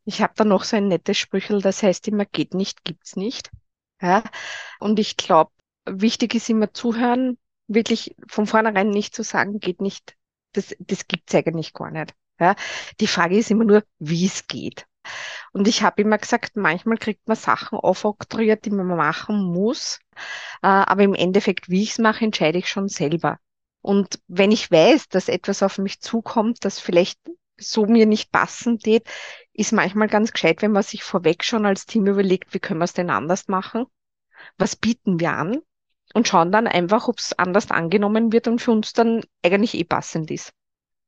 [0.05, 3.53] Ich habe da noch so ein nettes Sprüchel, das heißt immer, geht nicht, gibt's nicht.
[4.01, 4.23] Ja?
[4.79, 5.53] Und ich glaube,
[5.87, 10.17] wichtig ist immer zuhören, wirklich von vornherein nicht zu sagen, geht nicht,
[10.53, 12.15] das, das gibt's eigentlich gar nicht.
[12.39, 12.57] Ja?
[13.01, 14.87] Die Frage ist immer nur, wie es geht.
[15.53, 20.01] Und ich habe immer gesagt, manchmal kriegt man Sachen aufoktroyiert, die man machen muss.
[20.63, 23.39] Äh, aber im Endeffekt, wie ich es mache, entscheide ich schon selber.
[23.83, 27.19] Und wenn ich weiß, dass etwas auf mich zukommt, das vielleicht
[27.59, 29.07] so mir nicht passend geht,
[29.61, 32.85] ist manchmal ganz gescheit, wenn man sich vorweg schon als Team überlegt, wie können wir
[32.85, 33.85] es denn anders machen?
[34.57, 35.59] Was bieten wir an?
[36.15, 39.85] Und schauen dann einfach, ob es anders angenommen wird und für uns dann eigentlich eh
[39.85, 40.53] passend ist.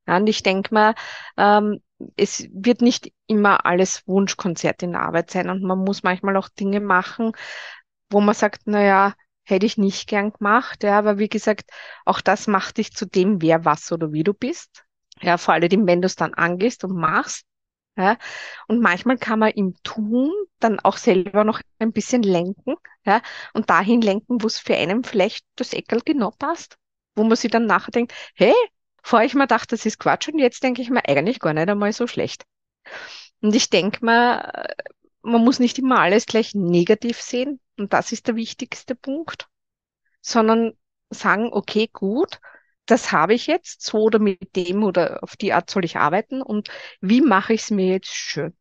[0.07, 0.95] Ja, und ich denke mal,
[1.39, 1.81] ähm,
[2.17, 6.49] es wird nicht immer alles Wunschkonzert in der Arbeit sein und man muss manchmal auch
[6.51, 7.33] Dinge machen,
[8.11, 11.71] wo man sagt, na ja, hätte ich nicht gern gemacht, ja, aber wie gesagt,
[12.05, 14.85] auch das macht dich zu dem, wer, was oder wie du bist.
[15.21, 17.47] Ja, vor allem, wenn du es dann angehst und machst.
[17.97, 18.17] Ja,
[18.69, 23.21] und manchmal kann man im Tun dann auch selber noch ein bisschen lenken, ja,
[23.53, 26.77] und dahin lenken, wo es für einen vielleicht das Eckel genau passt,
[27.15, 28.55] wo man sich dann nachher denkt, hey,
[29.03, 31.69] vorher ich mir dachte, das ist Quatsch und jetzt denke ich mir eigentlich gar nicht
[31.69, 32.45] einmal so schlecht.
[33.41, 34.75] Und ich denke mal,
[35.23, 39.49] man muss nicht immer alles gleich negativ sehen und das ist der wichtigste Punkt,
[40.23, 40.75] sondern
[41.11, 42.41] sagen, okay, gut,
[42.93, 46.43] das habe ich jetzt, so oder mit dem oder auf die Art soll ich arbeiten
[46.43, 46.69] und
[47.01, 48.53] wie mache ich es mir jetzt schön?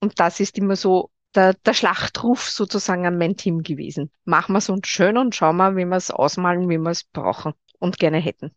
[0.00, 4.10] Und das ist immer so der, der Schlachtruf sozusagen an mein Team gewesen.
[4.24, 7.04] Machen wir es uns schön und schauen wir, wie wir es ausmalen, wie wir es
[7.04, 8.52] brauchen und gerne hätten.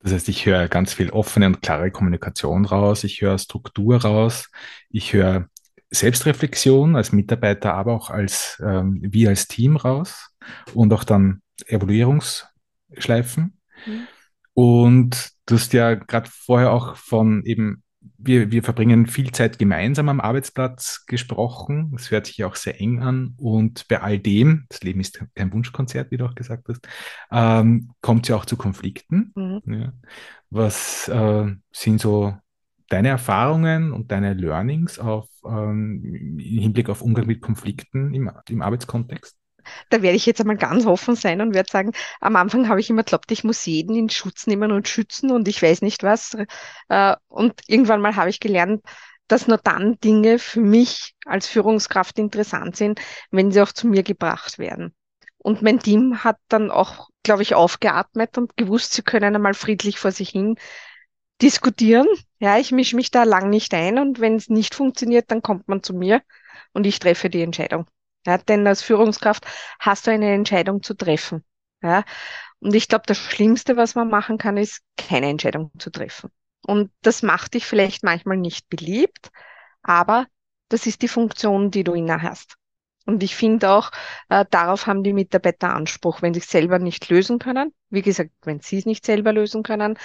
[0.00, 4.50] Das heißt, ich höre ganz viel offene und klare Kommunikation raus, ich höre Struktur raus,
[4.90, 5.48] ich höre
[5.88, 10.28] Selbstreflexion als Mitarbeiter, aber auch als ähm, wir als Team raus
[10.74, 13.58] und auch dann Evaluierungsschleifen.
[13.86, 14.06] Mhm.
[14.54, 17.82] Und du hast ja gerade vorher auch von eben,
[18.18, 21.90] wir, wir verbringen viel Zeit gemeinsam am Arbeitsplatz gesprochen.
[21.92, 23.34] Das hört sich auch sehr eng an.
[23.36, 26.86] Und bei all dem, das Leben ist kein Wunschkonzert, wie du auch gesagt hast,
[27.30, 29.32] ähm, kommt es ja auch zu Konflikten.
[29.34, 29.62] Mhm.
[29.66, 29.92] Ja.
[30.50, 32.34] Was äh, sind so
[32.88, 38.62] deine Erfahrungen und deine Learnings auf, ähm, im Hinblick auf Umgang mit Konflikten im, im
[38.62, 39.36] Arbeitskontext?
[39.90, 42.90] Da werde ich jetzt einmal ganz offen sein und werde sagen, am Anfang habe ich
[42.90, 46.36] immer geglaubt, ich muss jeden in Schutz nehmen und schützen und ich weiß nicht was.
[46.88, 48.82] Äh, und irgendwann mal habe ich gelernt,
[49.28, 53.00] dass nur dann Dinge für mich als Führungskraft interessant sind,
[53.30, 54.94] wenn sie auch zu mir gebracht werden.
[55.38, 59.98] Und mein Team hat dann auch, glaube ich, aufgeatmet und gewusst, sie können einmal friedlich
[59.98, 60.56] vor sich hin
[61.42, 62.06] diskutieren.
[62.38, 65.68] Ja, ich mische mich da lang nicht ein und wenn es nicht funktioniert, dann kommt
[65.68, 66.22] man zu mir
[66.72, 67.86] und ich treffe die Entscheidung.
[68.26, 69.44] Ja, denn als Führungskraft
[69.78, 71.44] hast du eine Entscheidung zu treffen.
[71.82, 72.04] Ja,
[72.60, 76.30] und ich glaube, das Schlimmste, was man machen kann, ist, keine Entscheidung zu treffen.
[76.66, 79.30] Und das macht dich vielleicht manchmal nicht beliebt,
[79.82, 80.26] aber
[80.70, 82.56] das ist die Funktion, die du inne hast.
[83.06, 83.90] Und ich finde auch,
[84.30, 87.74] äh, darauf haben die Mitarbeiter Anspruch, wenn sie es selber nicht lösen können.
[87.90, 89.98] Wie gesagt, wenn sie es nicht selber lösen können,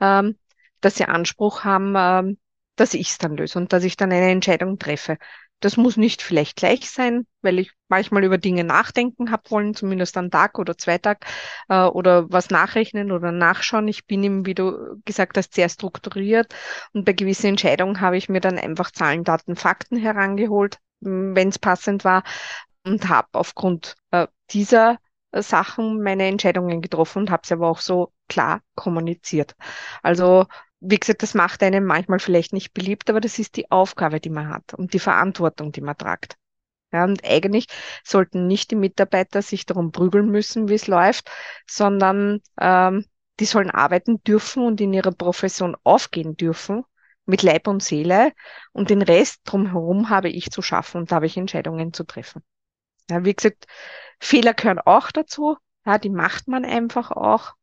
[0.00, 0.38] ähm,
[0.80, 2.38] dass sie Anspruch haben, ähm,
[2.76, 5.18] dass ich es dann löse und dass ich dann eine Entscheidung treffe.
[5.64, 10.14] Das muss nicht vielleicht gleich sein, weil ich manchmal über Dinge nachdenken habe wollen, zumindest
[10.18, 11.24] einen Tag oder zwei Tag
[11.70, 13.88] äh, oder was nachrechnen oder nachschauen.
[13.88, 16.54] Ich bin eben, wie du gesagt hast, sehr strukturiert
[16.92, 21.58] und bei gewissen Entscheidungen habe ich mir dann einfach Zahlen, Daten, Fakten herangeholt, wenn es
[21.58, 22.24] passend war
[22.84, 24.98] und habe aufgrund äh, dieser
[25.32, 29.54] Sachen meine Entscheidungen getroffen und habe sie aber auch so klar kommuniziert.
[30.02, 30.44] Also
[30.84, 34.30] wie gesagt, das macht einem manchmal vielleicht nicht beliebt, aber das ist die Aufgabe, die
[34.30, 36.36] man hat und die Verantwortung, die man tragt.
[36.92, 37.66] Ja, und eigentlich
[38.04, 41.28] sollten nicht die Mitarbeiter sich darum prügeln müssen, wie es läuft,
[41.66, 43.04] sondern ähm,
[43.40, 46.84] die sollen arbeiten dürfen und in ihrer Profession aufgehen dürfen
[47.26, 48.32] mit Leib und Seele
[48.72, 52.42] und den Rest drumherum habe ich zu schaffen und da habe ich Entscheidungen zu treffen.
[53.10, 53.66] Ja, wie gesagt,
[54.20, 55.56] Fehler gehören auch dazu.
[55.84, 57.54] Ja, die macht man einfach auch.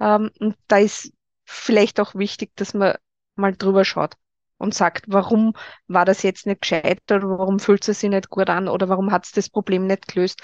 [0.00, 1.12] Ähm, und da ist
[1.44, 2.96] vielleicht auch wichtig, dass man
[3.36, 4.14] mal drüber schaut
[4.58, 5.54] und sagt, warum
[5.88, 9.12] war das jetzt nicht gescheit oder warum fühlt es sich nicht gut an oder warum
[9.12, 10.40] hat es das Problem nicht gelöst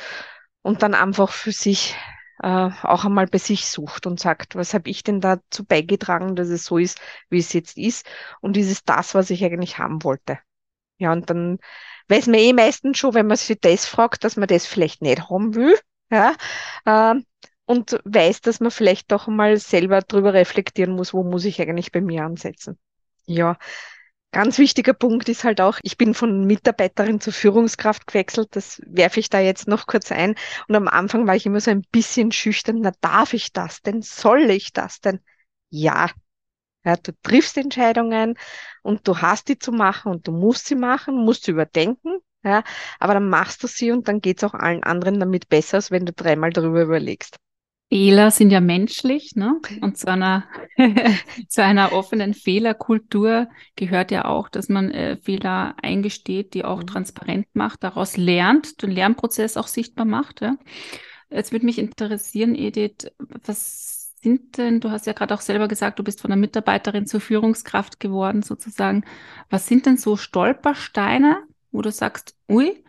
[0.62, 1.96] und dann einfach für sich
[2.42, 6.48] äh, auch einmal bei sich sucht und sagt, was habe ich denn dazu beigetragen, dass
[6.48, 8.06] es so ist, wie es jetzt ist
[8.40, 10.38] und ist es das, was ich eigentlich haben wollte.
[10.98, 11.58] Ja, und dann
[12.08, 15.30] weiß man eh meistens schon, wenn man sich das fragt, dass man das vielleicht nicht
[15.30, 15.78] haben will.
[16.10, 16.34] Ja,
[16.84, 17.14] äh,
[17.70, 21.92] und weiß, dass man vielleicht doch mal selber drüber reflektieren muss, wo muss ich eigentlich
[21.92, 22.78] bei mir ansetzen.
[23.26, 23.56] Ja,
[24.32, 28.48] Ganz wichtiger Punkt ist halt auch, ich bin von Mitarbeiterin zur Führungskraft gewechselt.
[28.52, 30.36] Das werfe ich da jetzt noch kurz ein.
[30.68, 32.78] Und am Anfang war ich immer so ein bisschen schüchtern.
[32.80, 34.02] Na, darf ich das denn?
[34.02, 35.18] Soll ich das denn?
[35.68, 36.10] Ja.
[36.84, 38.38] Ja, du triffst Entscheidungen
[38.82, 42.20] und du hast die zu machen und du musst sie machen, musst sie überdenken.
[42.44, 42.62] Ja,
[43.00, 46.06] aber dann machst du sie und dann geht's auch allen anderen damit besser, als wenn
[46.06, 47.36] du dreimal darüber überlegst.
[47.90, 49.60] Fehler sind ja menschlich, ne?
[49.80, 50.44] Und zu einer,
[51.48, 56.86] zu einer offenen Fehlerkultur gehört ja auch, dass man äh, Fehler eingesteht, die auch mhm.
[56.86, 60.40] transparent macht, daraus lernt, den Lernprozess auch sichtbar macht.
[60.40, 60.56] Ja?
[61.30, 65.98] Jetzt würde mich interessieren, Edith, was sind denn, du hast ja gerade auch selber gesagt,
[65.98, 69.04] du bist von der Mitarbeiterin zur Führungskraft geworden, sozusagen.
[69.48, 72.84] Was sind denn so Stolpersteine, wo du sagst, ui,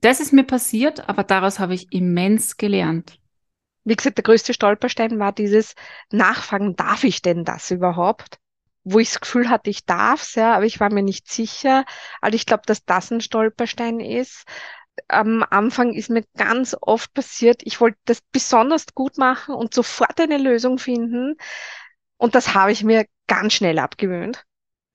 [0.00, 3.17] das ist mir passiert, aber daraus habe ich immens gelernt?
[3.88, 5.74] Wie gesagt, der größte Stolperstein war dieses
[6.12, 8.38] Nachfragen, darf ich denn das überhaupt?
[8.84, 11.86] Wo ich das Gefühl hatte, ich darf es, ja, aber ich war mir nicht sicher.
[12.20, 14.44] Also ich glaube, dass das ein Stolperstein ist.
[15.08, 20.20] Am Anfang ist mir ganz oft passiert, ich wollte das besonders gut machen und sofort
[20.20, 21.36] eine Lösung finden.
[22.18, 24.44] Und das habe ich mir ganz schnell abgewöhnt.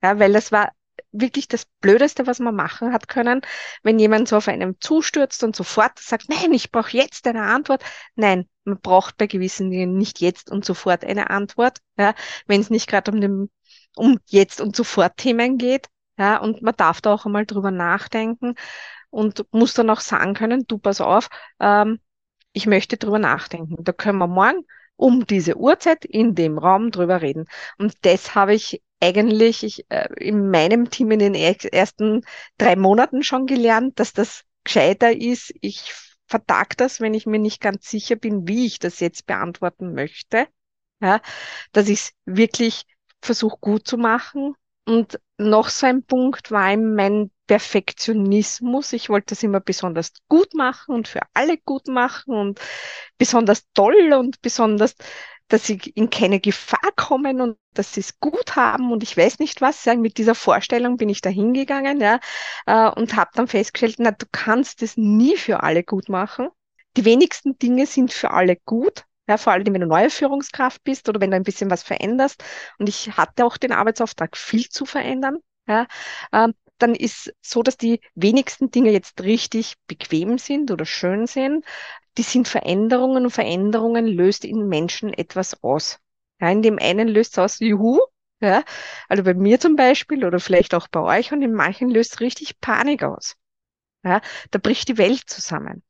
[0.04, 0.72] Ja, weil das war
[1.14, 3.42] wirklich das Blödeste, was man machen hat können,
[3.84, 7.84] wenn jemand so auf einem zustürzt und sofort sagt, nein, ich brauche jetzt eine Antwort.
[8.16, 12.16] Nein, man braucht bei gewissen Dingen nicht jetzt und sofort eine Antwort, ja,
[12.48, 13.50] wenn es nicht gerade um dem
[13.96, 18.56] um jetzt und sofort Themen geht, ja, und man darf da auch einmal drüber nachdenken
[19.10, 22.00] und muss dann auch sagen können, du pass auf, ähm,
[22.54, 23.84] ich möchte drüber nachdenken.
[23.84, 27.46] Da können wir morgen um diese Uhrzeit in dem Raum drüber reden.
[27.78, 32.22] Und das habe ich eigentlich ich, äh, in meinem Team in den ersten
[32.58, 35.54] drei Monaten schon gelernt, dass das gescheiter ist.
[35.62, 35.94] Ich
[36.28, 40.48] vertag das, wenn ich mir nicht ganz sicher bin, wie ich das jetzt beantworten möchte.
[41.02, 41.22] Ja,
[41.74, 42.84] dass ich es wirklich
[43.22, 44.56] versuche gut zu machen.
[44.86, 48.94] Und noch so ein Punkt war mein Perfektionismus.
[48.94, 52.60] Ich wollte das immer besonders gut machen und für alle gut machen und
[53.18, 54.96] besonders toll und besonders
[55.54, 59.38] dass sie in keine Gefahr kommen und dass sie es gut haben und ich weiß
[59.38, 59.86] nicht was.
[59.86, 62.20] Ja, mit dieser Vorstellung bin ich da hingegangen ja,
[62.66, 66.50] äh, und habe dann festgestellt, na, du kannst es nie für alle gut machen.
[66.98, 69.04] Die wenigsten Dinge sind für alle gut.
[69.28, 72.44] Ja, vor allem, wenn du neue Führungskraft bist oder wenn du ein bisschen was veränderst.
[72.80, 75.38] Und ich hatte auch den Arbeitsauftrag, viel zu verändern.
[75.68, 75.86] Ja,
[76.32, 81.64] ähm, dann ist so, dass die wenigsten Dinge jetzt richtig bequem sind oder schön sind
[82.18, 86.00] die sind Veränderungen und Veränderungen löst in Menschen etwas aus.
[86.40, 88.00] Ja, in dem einen löst es aus, juhu,
[88.42, 88.64] ja,
[89.10, 92.20] also bei mir zum Beispiel oder vielleicht auch bei euch und in manchen löst es
[92.20, 93.36] richtig Panik aus.
[94.04, 94.22] Ja,
[94.52, 95.84] da bricht die Welt zusammen.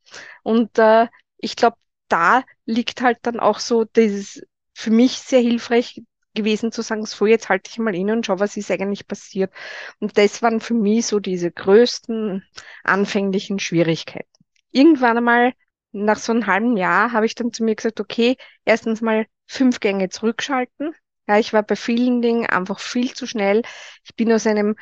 [0.44, 1.08] Und äh,
[1.38, 1.78] ich glaube,
[2.10, 4.42] da liegt halt dann auch so dieses
[4.76, 6.02] für mich sehr hilfreich
[6.36, 9.54] gewesen zu sagen, so jetzt halte ich mal inne und schau, was ist eigentlich passiert.
[10.00, 12.44] Und das waren für mich so diese größten
[12.84, 14.30] anfänglichen Schwierigkeiten.
[14.72, 15.54] Irgendwann einmal
[15.94, 19.80] nach so einem halben Jahr habe ich dann zu mir gesagt, okay, erstens mal fünf
[19.80, 20.94] Gänge zurückschalten.
[21.28, 23.62] Ja, ich war bei vielen Dingen einfach viel zu schnell.
[24.04, 24.76] Ich bin aus einem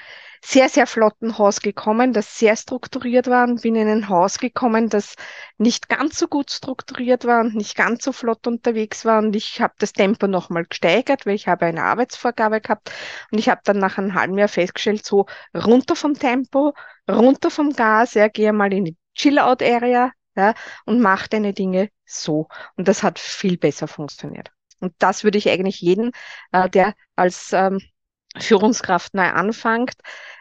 [0.43, 4.89] sehr, sehr flotten Haus gekommen, das sehr strukturiert war und bin in ein Haus gekommen,
[4.89, 5.13] das
[5.60, 9.19] nicht ganz so gut strukturiert war und nicht ganz so flott unterwegs war.
[9.19, 12.91] Und ich habe das Tempo nochmal gesteigert, weil ich habe eine Arbeitsvorgabe gehabt.
[13.32, 16.74] Und ich habe dann nach einem halben Jahr festgestellt, so runter vom Tempo,
[17.10, 20.54] runter vom Gas, ja, gehe mal in die Chill-Out-Area, ja,
[20.86, 22.48] und mach deine Dinge so.
[22.76, 24.52] Und das hat viel besser funktioniert.
[24.80, 26.12] Und das würde ich eigentlich jeden,
[26.52, 27.80] äh, der als ähm,
[28.38, 29.96] Führungskraft neu anfängt,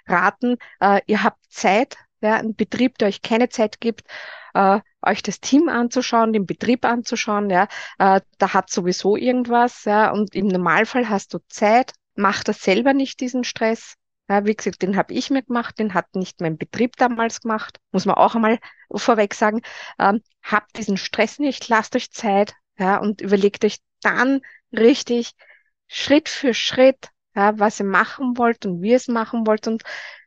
[0.07, 0.57] raten.
[0.81, 4.05] Äh, ihr habt Zeit, ja, ein Betrieb, der euch keine Zeit gibt,
[4.55, 10.11] äh, euch das Team anzuschauen, den Betrieb anzuschauen, ja, äh, da hat sowieso irgendwas, ja,
[10.11, 13.95] und im Normalfall hast du Zeit, mach das selber nicht, diesen Stress,
[14.31, 17.79] ja, wie gesagt, den habe ich mir gemacht, den hat nicht mein Betrieb damals gemacht,
[17.91, 18.61] muss man auch einmal
[18.95, 19.61] vorweg sagen.
[19.99, 24.41] Ähm, habt diesen Stress nicht, lasst euch Zeit ja, und überlegt euch dann
[24.73, 25.33] richtig
[25.89, 29.83] Schritt für Schritt, ja, was ihr machen wollt und wie ihr es machen wollt und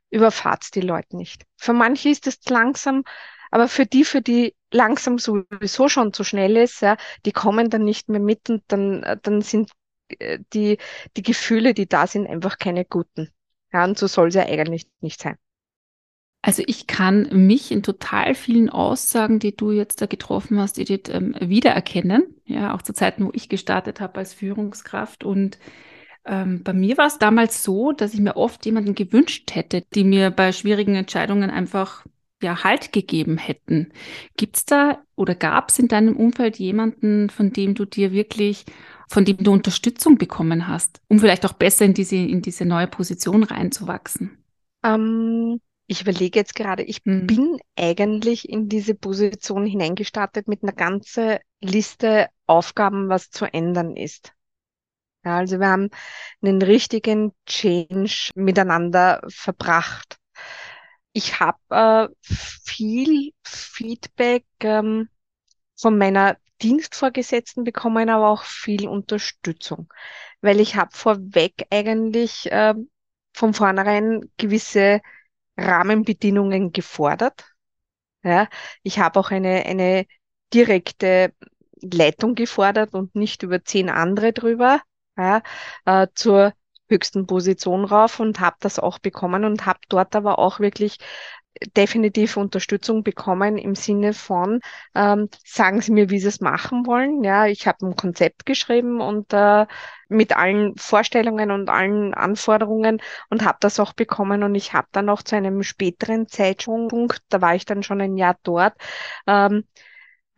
[0.09, 1.43] überfahrt die Leute nicht.
[1.57, 3.03] Für manche ist es langsam,
[3.51, 7.85] aber für die, für die langsam sowieso schon zu schnell ist, ja, die kommen dann
[7.85, 9.71] nicht mehr mit und dann, dann sind
[10.09, 10.77] äh, die,
[11.15, 13.31] die Gefühle, die da sind, einfach keine guten.
[13.73, 15.37] Ja, und so soll es ja eigentlich nicht sein.
[16.41, 21.09] Also ich kann mich in total vielen Aussagen, die du jetzt da getroffen hast, Edith,
[21.09, 22.35] ähm, wiedererkennen.
[22.45, 25.23] Ja, auch zu Zeiten, wo ich gestartet habe als Führungskraft.
[25.23, 25.57] Und
[26.25, 30.03] ähm, bei mir war es damals so, dass ich mir oft jemanden gewünscht hätte, die
[30.03, 32.05] mir bei schwierigen Entscheidungen einfach
[32.41, 33.93] ja Halt gegeben hätten.
[34.35, 38.65] Gibt es da oder gab es in deinem Umfeld jemanden, von dem du dir wirklich
[39.13, 42.87] von dem du Unterstützung bekommen hast, um vielleicht auch besser in diese, in diese neue
[42.87, 44.43] Position reinzuwachsen?
[44.83, 47.27] Ähm, ich überlege jetzt gerade, ich hm.
[47.27, 54.33] bin eigentlich in diese Position hineingestartet mit einer ganzen Liste Aufgaben, was zu ändern ist.
[55.23, 55.89] Ja, also wir haben
[56.41, 60.17] einen richtigen Change miteinander verbracht.
[61.11, 65.07] Ich habe äh, viel Feedback ähm,
[65.75, 69.93] von meiner Dienstvorgesetzten bekommen, aber auch viel Unterstützung,
[70.41, 72.73] weil ich habe vorweg eigentlich äh,
[73.33, 75.01] von vornherein gewisse
[75.57, 77.45] Rahmenbedingungen gefordert.
[78.23, 78.47] Ja,
[78.83, 80.05] ich habe auch eine, eine
[80.53, 81.33] direkte
[81.81, 84.81] Leitung gefordert und nicht über zehn andere drüber,
[85.17, 85.41] ja,
[85.85, 86.53] äh, zur
[86.89, 90.97] höchsten Position rauf und habe das auch bekommen und habe dort aber auch wirklich
[91.75, 94.59] definitiv Unterstützung bekommen im Sinne von,
[94.95, 97.23] ähm, sagen Sie mir, wie Sie es machen wollen.
[97.23, 99.65] Ja, ich habe ein Konzept geschrieben und äh,
[100.09, 105.09] mit allen Vorstellungen und allen Anforderungen und habe das auch bekommen und ich habe dann
[105.09, 108.75] auch zu einem späteren Zeitpunkt, da war ich dann schon ein Jahr dort,
[109.27, 109.65] ähm,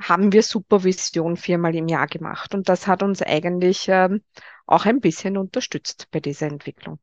[0.01, 4.23] haben wir Supervision viermal im Jahr gemacht und das hat uns eigentlich ähm,
[4.67, 6.99] auch ein bisschen unterstützt bei dieser Entwicklung.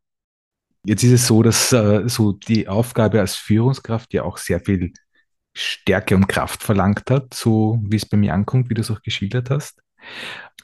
[0.85, 4.93] Jetzt ist es so, dass äh, so die Aufgabe als Führungskraft ja auch sehr viel
[5.55, 9.03] Stärke und Kraft verlangt hat, so wie es bei mir ankommt, wie du es auch
[9.03, 9.81] geschildert hast.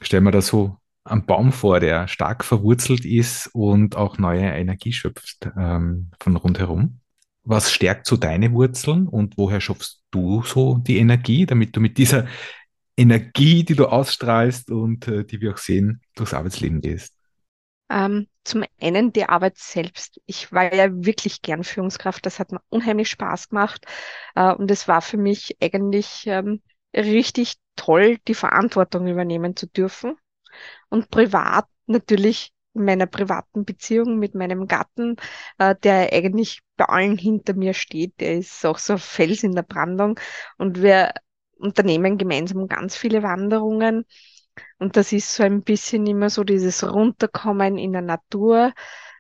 [0.01, 4.93] Stell mir da so einen Baum vor, der stark verwurzelt ist und auch neue Energie
[4.93, 7.01] schöpft ähm, von rundherum.
[7.45, 11.97] Was stärkt so deine Wurzeln und woher schöpfst du so die Energie, damit du mit
[11.97, 12.27] dieser
[12.97, 17.15] Energie, die du ausstrahlst und äh, die wir auch sehen, durchs Arbeitsleben gehst?
[17.91, 20.21] Ähm, zum einen die Arbeit selbst.
[20.27, 22.25] Ich war ja wirklich gern Führungskraft.
[22.27, 23.85] Das hat mir unheimlich Spaß gemacht.
[24.35, 26.63] Äh, und es war für mich eigentlich ähm,
[26.97, 30.17] richtig toll, die Verantwortung übernehmen zu dürfen.
[30.91, 35.17] Und privat natürlich in meiner privaten Beziehung mit meinem Gatten,
[35.59, 38.21] äh, der eigentlich bei allen hinter mir steht.
[38.21, 40.19] Der ist auch so Fels in der Brandung.
[40.59, 41.13] Und wir
[41.59, 44.05] unternehmen gemeinsam ganz viele Wanderungen.
[44.79, 48.73] Und das ist so ein bisschen immer so dieses Runterkommen in der Natur,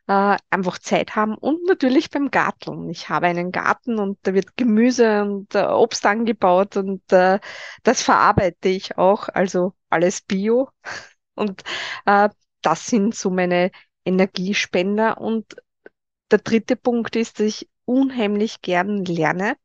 [0.07, 2.89] äh, einfach Zeit haben und natürlich beim Garteln.
[2.91, 7.41] Ich habe einen Garten und da wird Gemüse und äh, Obst angebaut und äh,
[7.83, 10.71] das verarbeite ich auch, also alles Bio.
[11.35, 11.63] Und
[12.05, 12.31] äh,
[12.63, 13.71] das sind so meine
[14.05, 15.21] Energiespender.
[15.21, 15.55] Und
[16.33, 19.57] der dritte Punkt ist, dass ich unheimlich gern lerne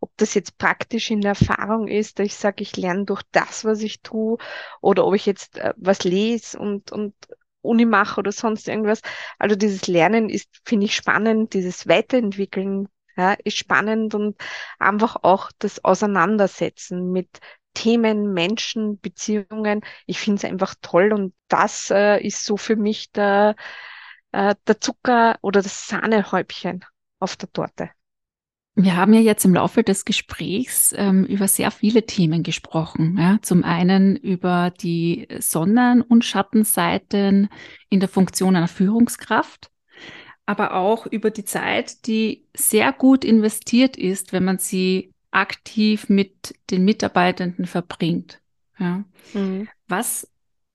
[0.00, 3.80] ob das jetzt praktisch in Erfahrung ist, dass ich sage, ich lerne durch das, was
[3.82, 4.38] ich tue,
[4.80, 7.14] oder ob ich jetzt äh, was lese und, und
[7.62, 9.00] Uni mache oder sonst irgendwas.
[9.38, 14.36] Also dieses Lernen ist, finde ich, spannend, dieses Weiterentwickeln ja, ist spannend und
[14.78, 17.40] einfach auch das Auseinandersetzen mit
[17.74, 19.80] Themen, Menschen, Beziehungen.
[20.06, 23.56] Ich finde es einfach toll und das äh, ist so für mich der,
[24.32, 26.84] äh, der Zucker oder das Sahnehäubchen
[27.18, 27.90] auf der Torte.
[28.76, 33.16] Wir haben ja jetzt im Laufe des Gesprächs ähm, über sehr viele Themen gesprochen.
[33.18, 33.38] Ja?
[33.40, 37.48] Zum einen über die Sonnen- und Schattenseiten
[37.88, 39.70] in der Funktion einer Führungskraft,
[40.44, 46.54] aber auch über die Zeit, die sehr gut investiert ist, wenn man sie aktiv mit
[46.70, 48.40] den Mitarbeitenden verbringt.
[48.78, 49.04] Ja?
[49.34, 49.68] Mhm.
[49.86, 50.28] Was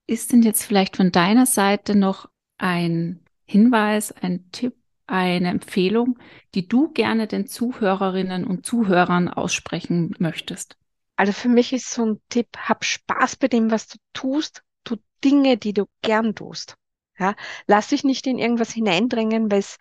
[0.08, 4.76] ist denn jetzt vielleicht von deiner Seite noch ein Hinweis, ein Tipp,
[5.10, 6.20] eine Empfehlung,
[6.56, 10.78] die du gerne den Zuhörerinnen und Zuhörern aussprechen möchtest?
[11.16, 14.96] Also für mich ist so ein Tipp, hab Spaß bei dem, was du tust, tu
[15.24, 16.76] Dinge, die du gern tust.
[17.18, 17.36] Ja,
[17.68, 19.78] lass dich nicht in irgendwas hineindrängen, weil es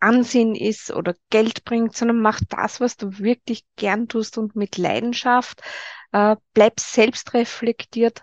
[0.00, 4.78] Ansehen ist oder Geld bringt, sondern mach das, was du wirklich gern tust und mit
[4.78, 5.60] Leidenschaft.
[6.12, 8.22] Äh, bleib selbst reflektiert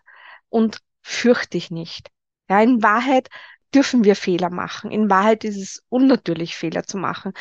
[0.50, 2.10] und fürcht dich nicht.
[2.50, 3.30] Ja, in Wahrheit
[3.76, 4.92] dürfen wir Fehler machen.
[4.92, 7.34] In Wahrheit ist es unnatürlich, Fehler zu machen.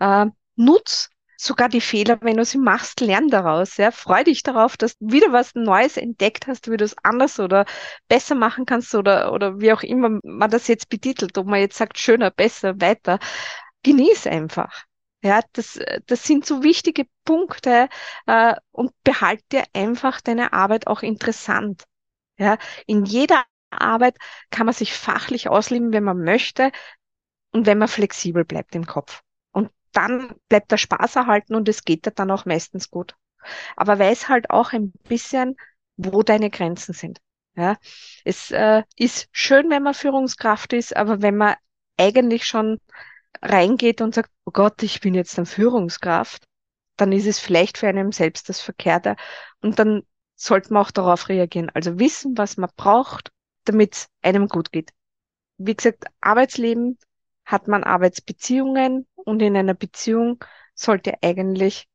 [0.00, 3.76] Äh, nutz sogar die Fehler, wenn du sie machst, lern daraus.
[3.76, 3.90] Ja?
[3.92, 7.64] Freu dich darauf, dass du wieder was Neues entdeckt hast, wie du es anders oder
[8.08, 11.78] besser machen kannst oder, oder wie auch immer man das jetzt betitelt, ob man jetzt
[11.78, 13.18] sagt, schöner, besser, weiter.
[13.84, 14.84] Genieß einfach.
[15.22, 17.88] Ja, das, das sind so wichtige Punkte
[18.26, 21.84] äh, und behalt dir einfach deine Arbeit auch interessant.
[22.38, 24.16] Ja, in jeder Arbeit
[24.50, 26.72] kann man sich fachlich ausleben, wenn man möchte
[27.52, 29.22] und wenn man flexibel bleibt im Kopf.
[29.52, 33.14] Und dann bleibt der Spaß erhalten und es geht dann auch meistens gut.
[33.76, 35.56] Aber weiß halt auch ein bisschen,
[35.96, 37.20] wo deine Grenzen sind.
[37.56, 37.76] Ja,
[38.24, 41.56] es äh, ist schön, wenn man Führungskraft ist, aber wenn man
[41.96, 42.78] eigentlich schon
[43.42, 46.44] reingeht und sagt, oh Gott, ich bin jetzt eine Führungskraft,
[46.96, 49.16] dann ist es vielleicht für einen selbst das Verkehrte.
[49.60, 50.02] Und dann
[50.36, 51.70] sollte man auch darauf reagieren.
[51.74, 53.30] Also wissen, was man braucht,
[53.68, 54.92] damit es einem gut geht.
[55.58, 56.98] Wie gesagt, Arbeitsleben
[57.44, 60.44] hat man Arbeitsbeziehungen und in einer Beziehung
[60.74, 61.86] sollte eigentlich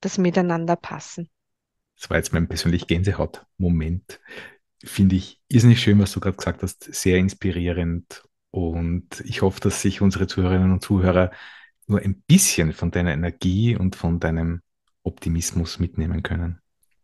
[0.00, 1.28] das Miteinander passen.
[2.00, 4.20] Das war jetzt mein persönlich Gänsehaut-Moment.
[4.84, 6.84] Finde ich irrsinnig schön, was du gerade gesagt hast.
[6.94, 8.22] Sehr inspirierend.
[8.50, 11.32] Und ich hoffe, dass sich unsere Zuhörerinnen und Zuhörer
[11.88, 14.62] nur ein bisschen von deiner Energie und von deinem
[15.02, 16.60] Optimismus mitnehmen können.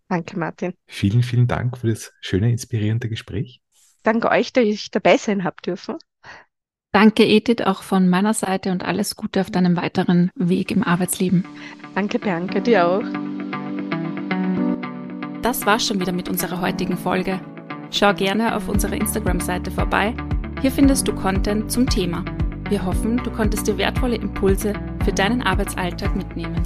[0.09, 0.75] Danke, Martin.
[0.87, 3.63] Vielen, vielen Dank für das schöne, inspirierende Gespräch.
[4.05, 5.96] Danke euch, dass ich dabei sein habe dürfen.
[6.92, 11.44] Danke, Edith, auch von meiner Seite und alles Gute auf deinem weiteren Weg im Arbeitsleben.
[11.96, 13.02] Danke, Bianca, dir auch.
[15.42, 17.40] Das war's schon wieder mit unserer heutigen Folge.
[17.90, 20.14] Schau gerne auf unserer Instagram-Seite vorbei.
[20.61, 22.24] Hier findest du Content zum Thema.
[22.68, 24.74] Wir hoffen, du konntest dir wertvolle Impulse
[25.05, 26.62] für deinen Arbeitsalltag mitnehmen.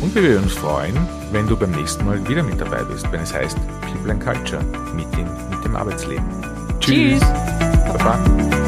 [0.00, 0.96] Und wir würden uns freuen,
[1.32, 3.58] wenn du beim nächsten Mal wieder mit dabei bist, wenn es heißt
[3.92, 4.62] People and Culture,
[4.94, 6.45] Meeting mit dem Arbeitsleben.
[6.80, 7.20] Tschüss.
[7.20, 8.65] Bye-bye.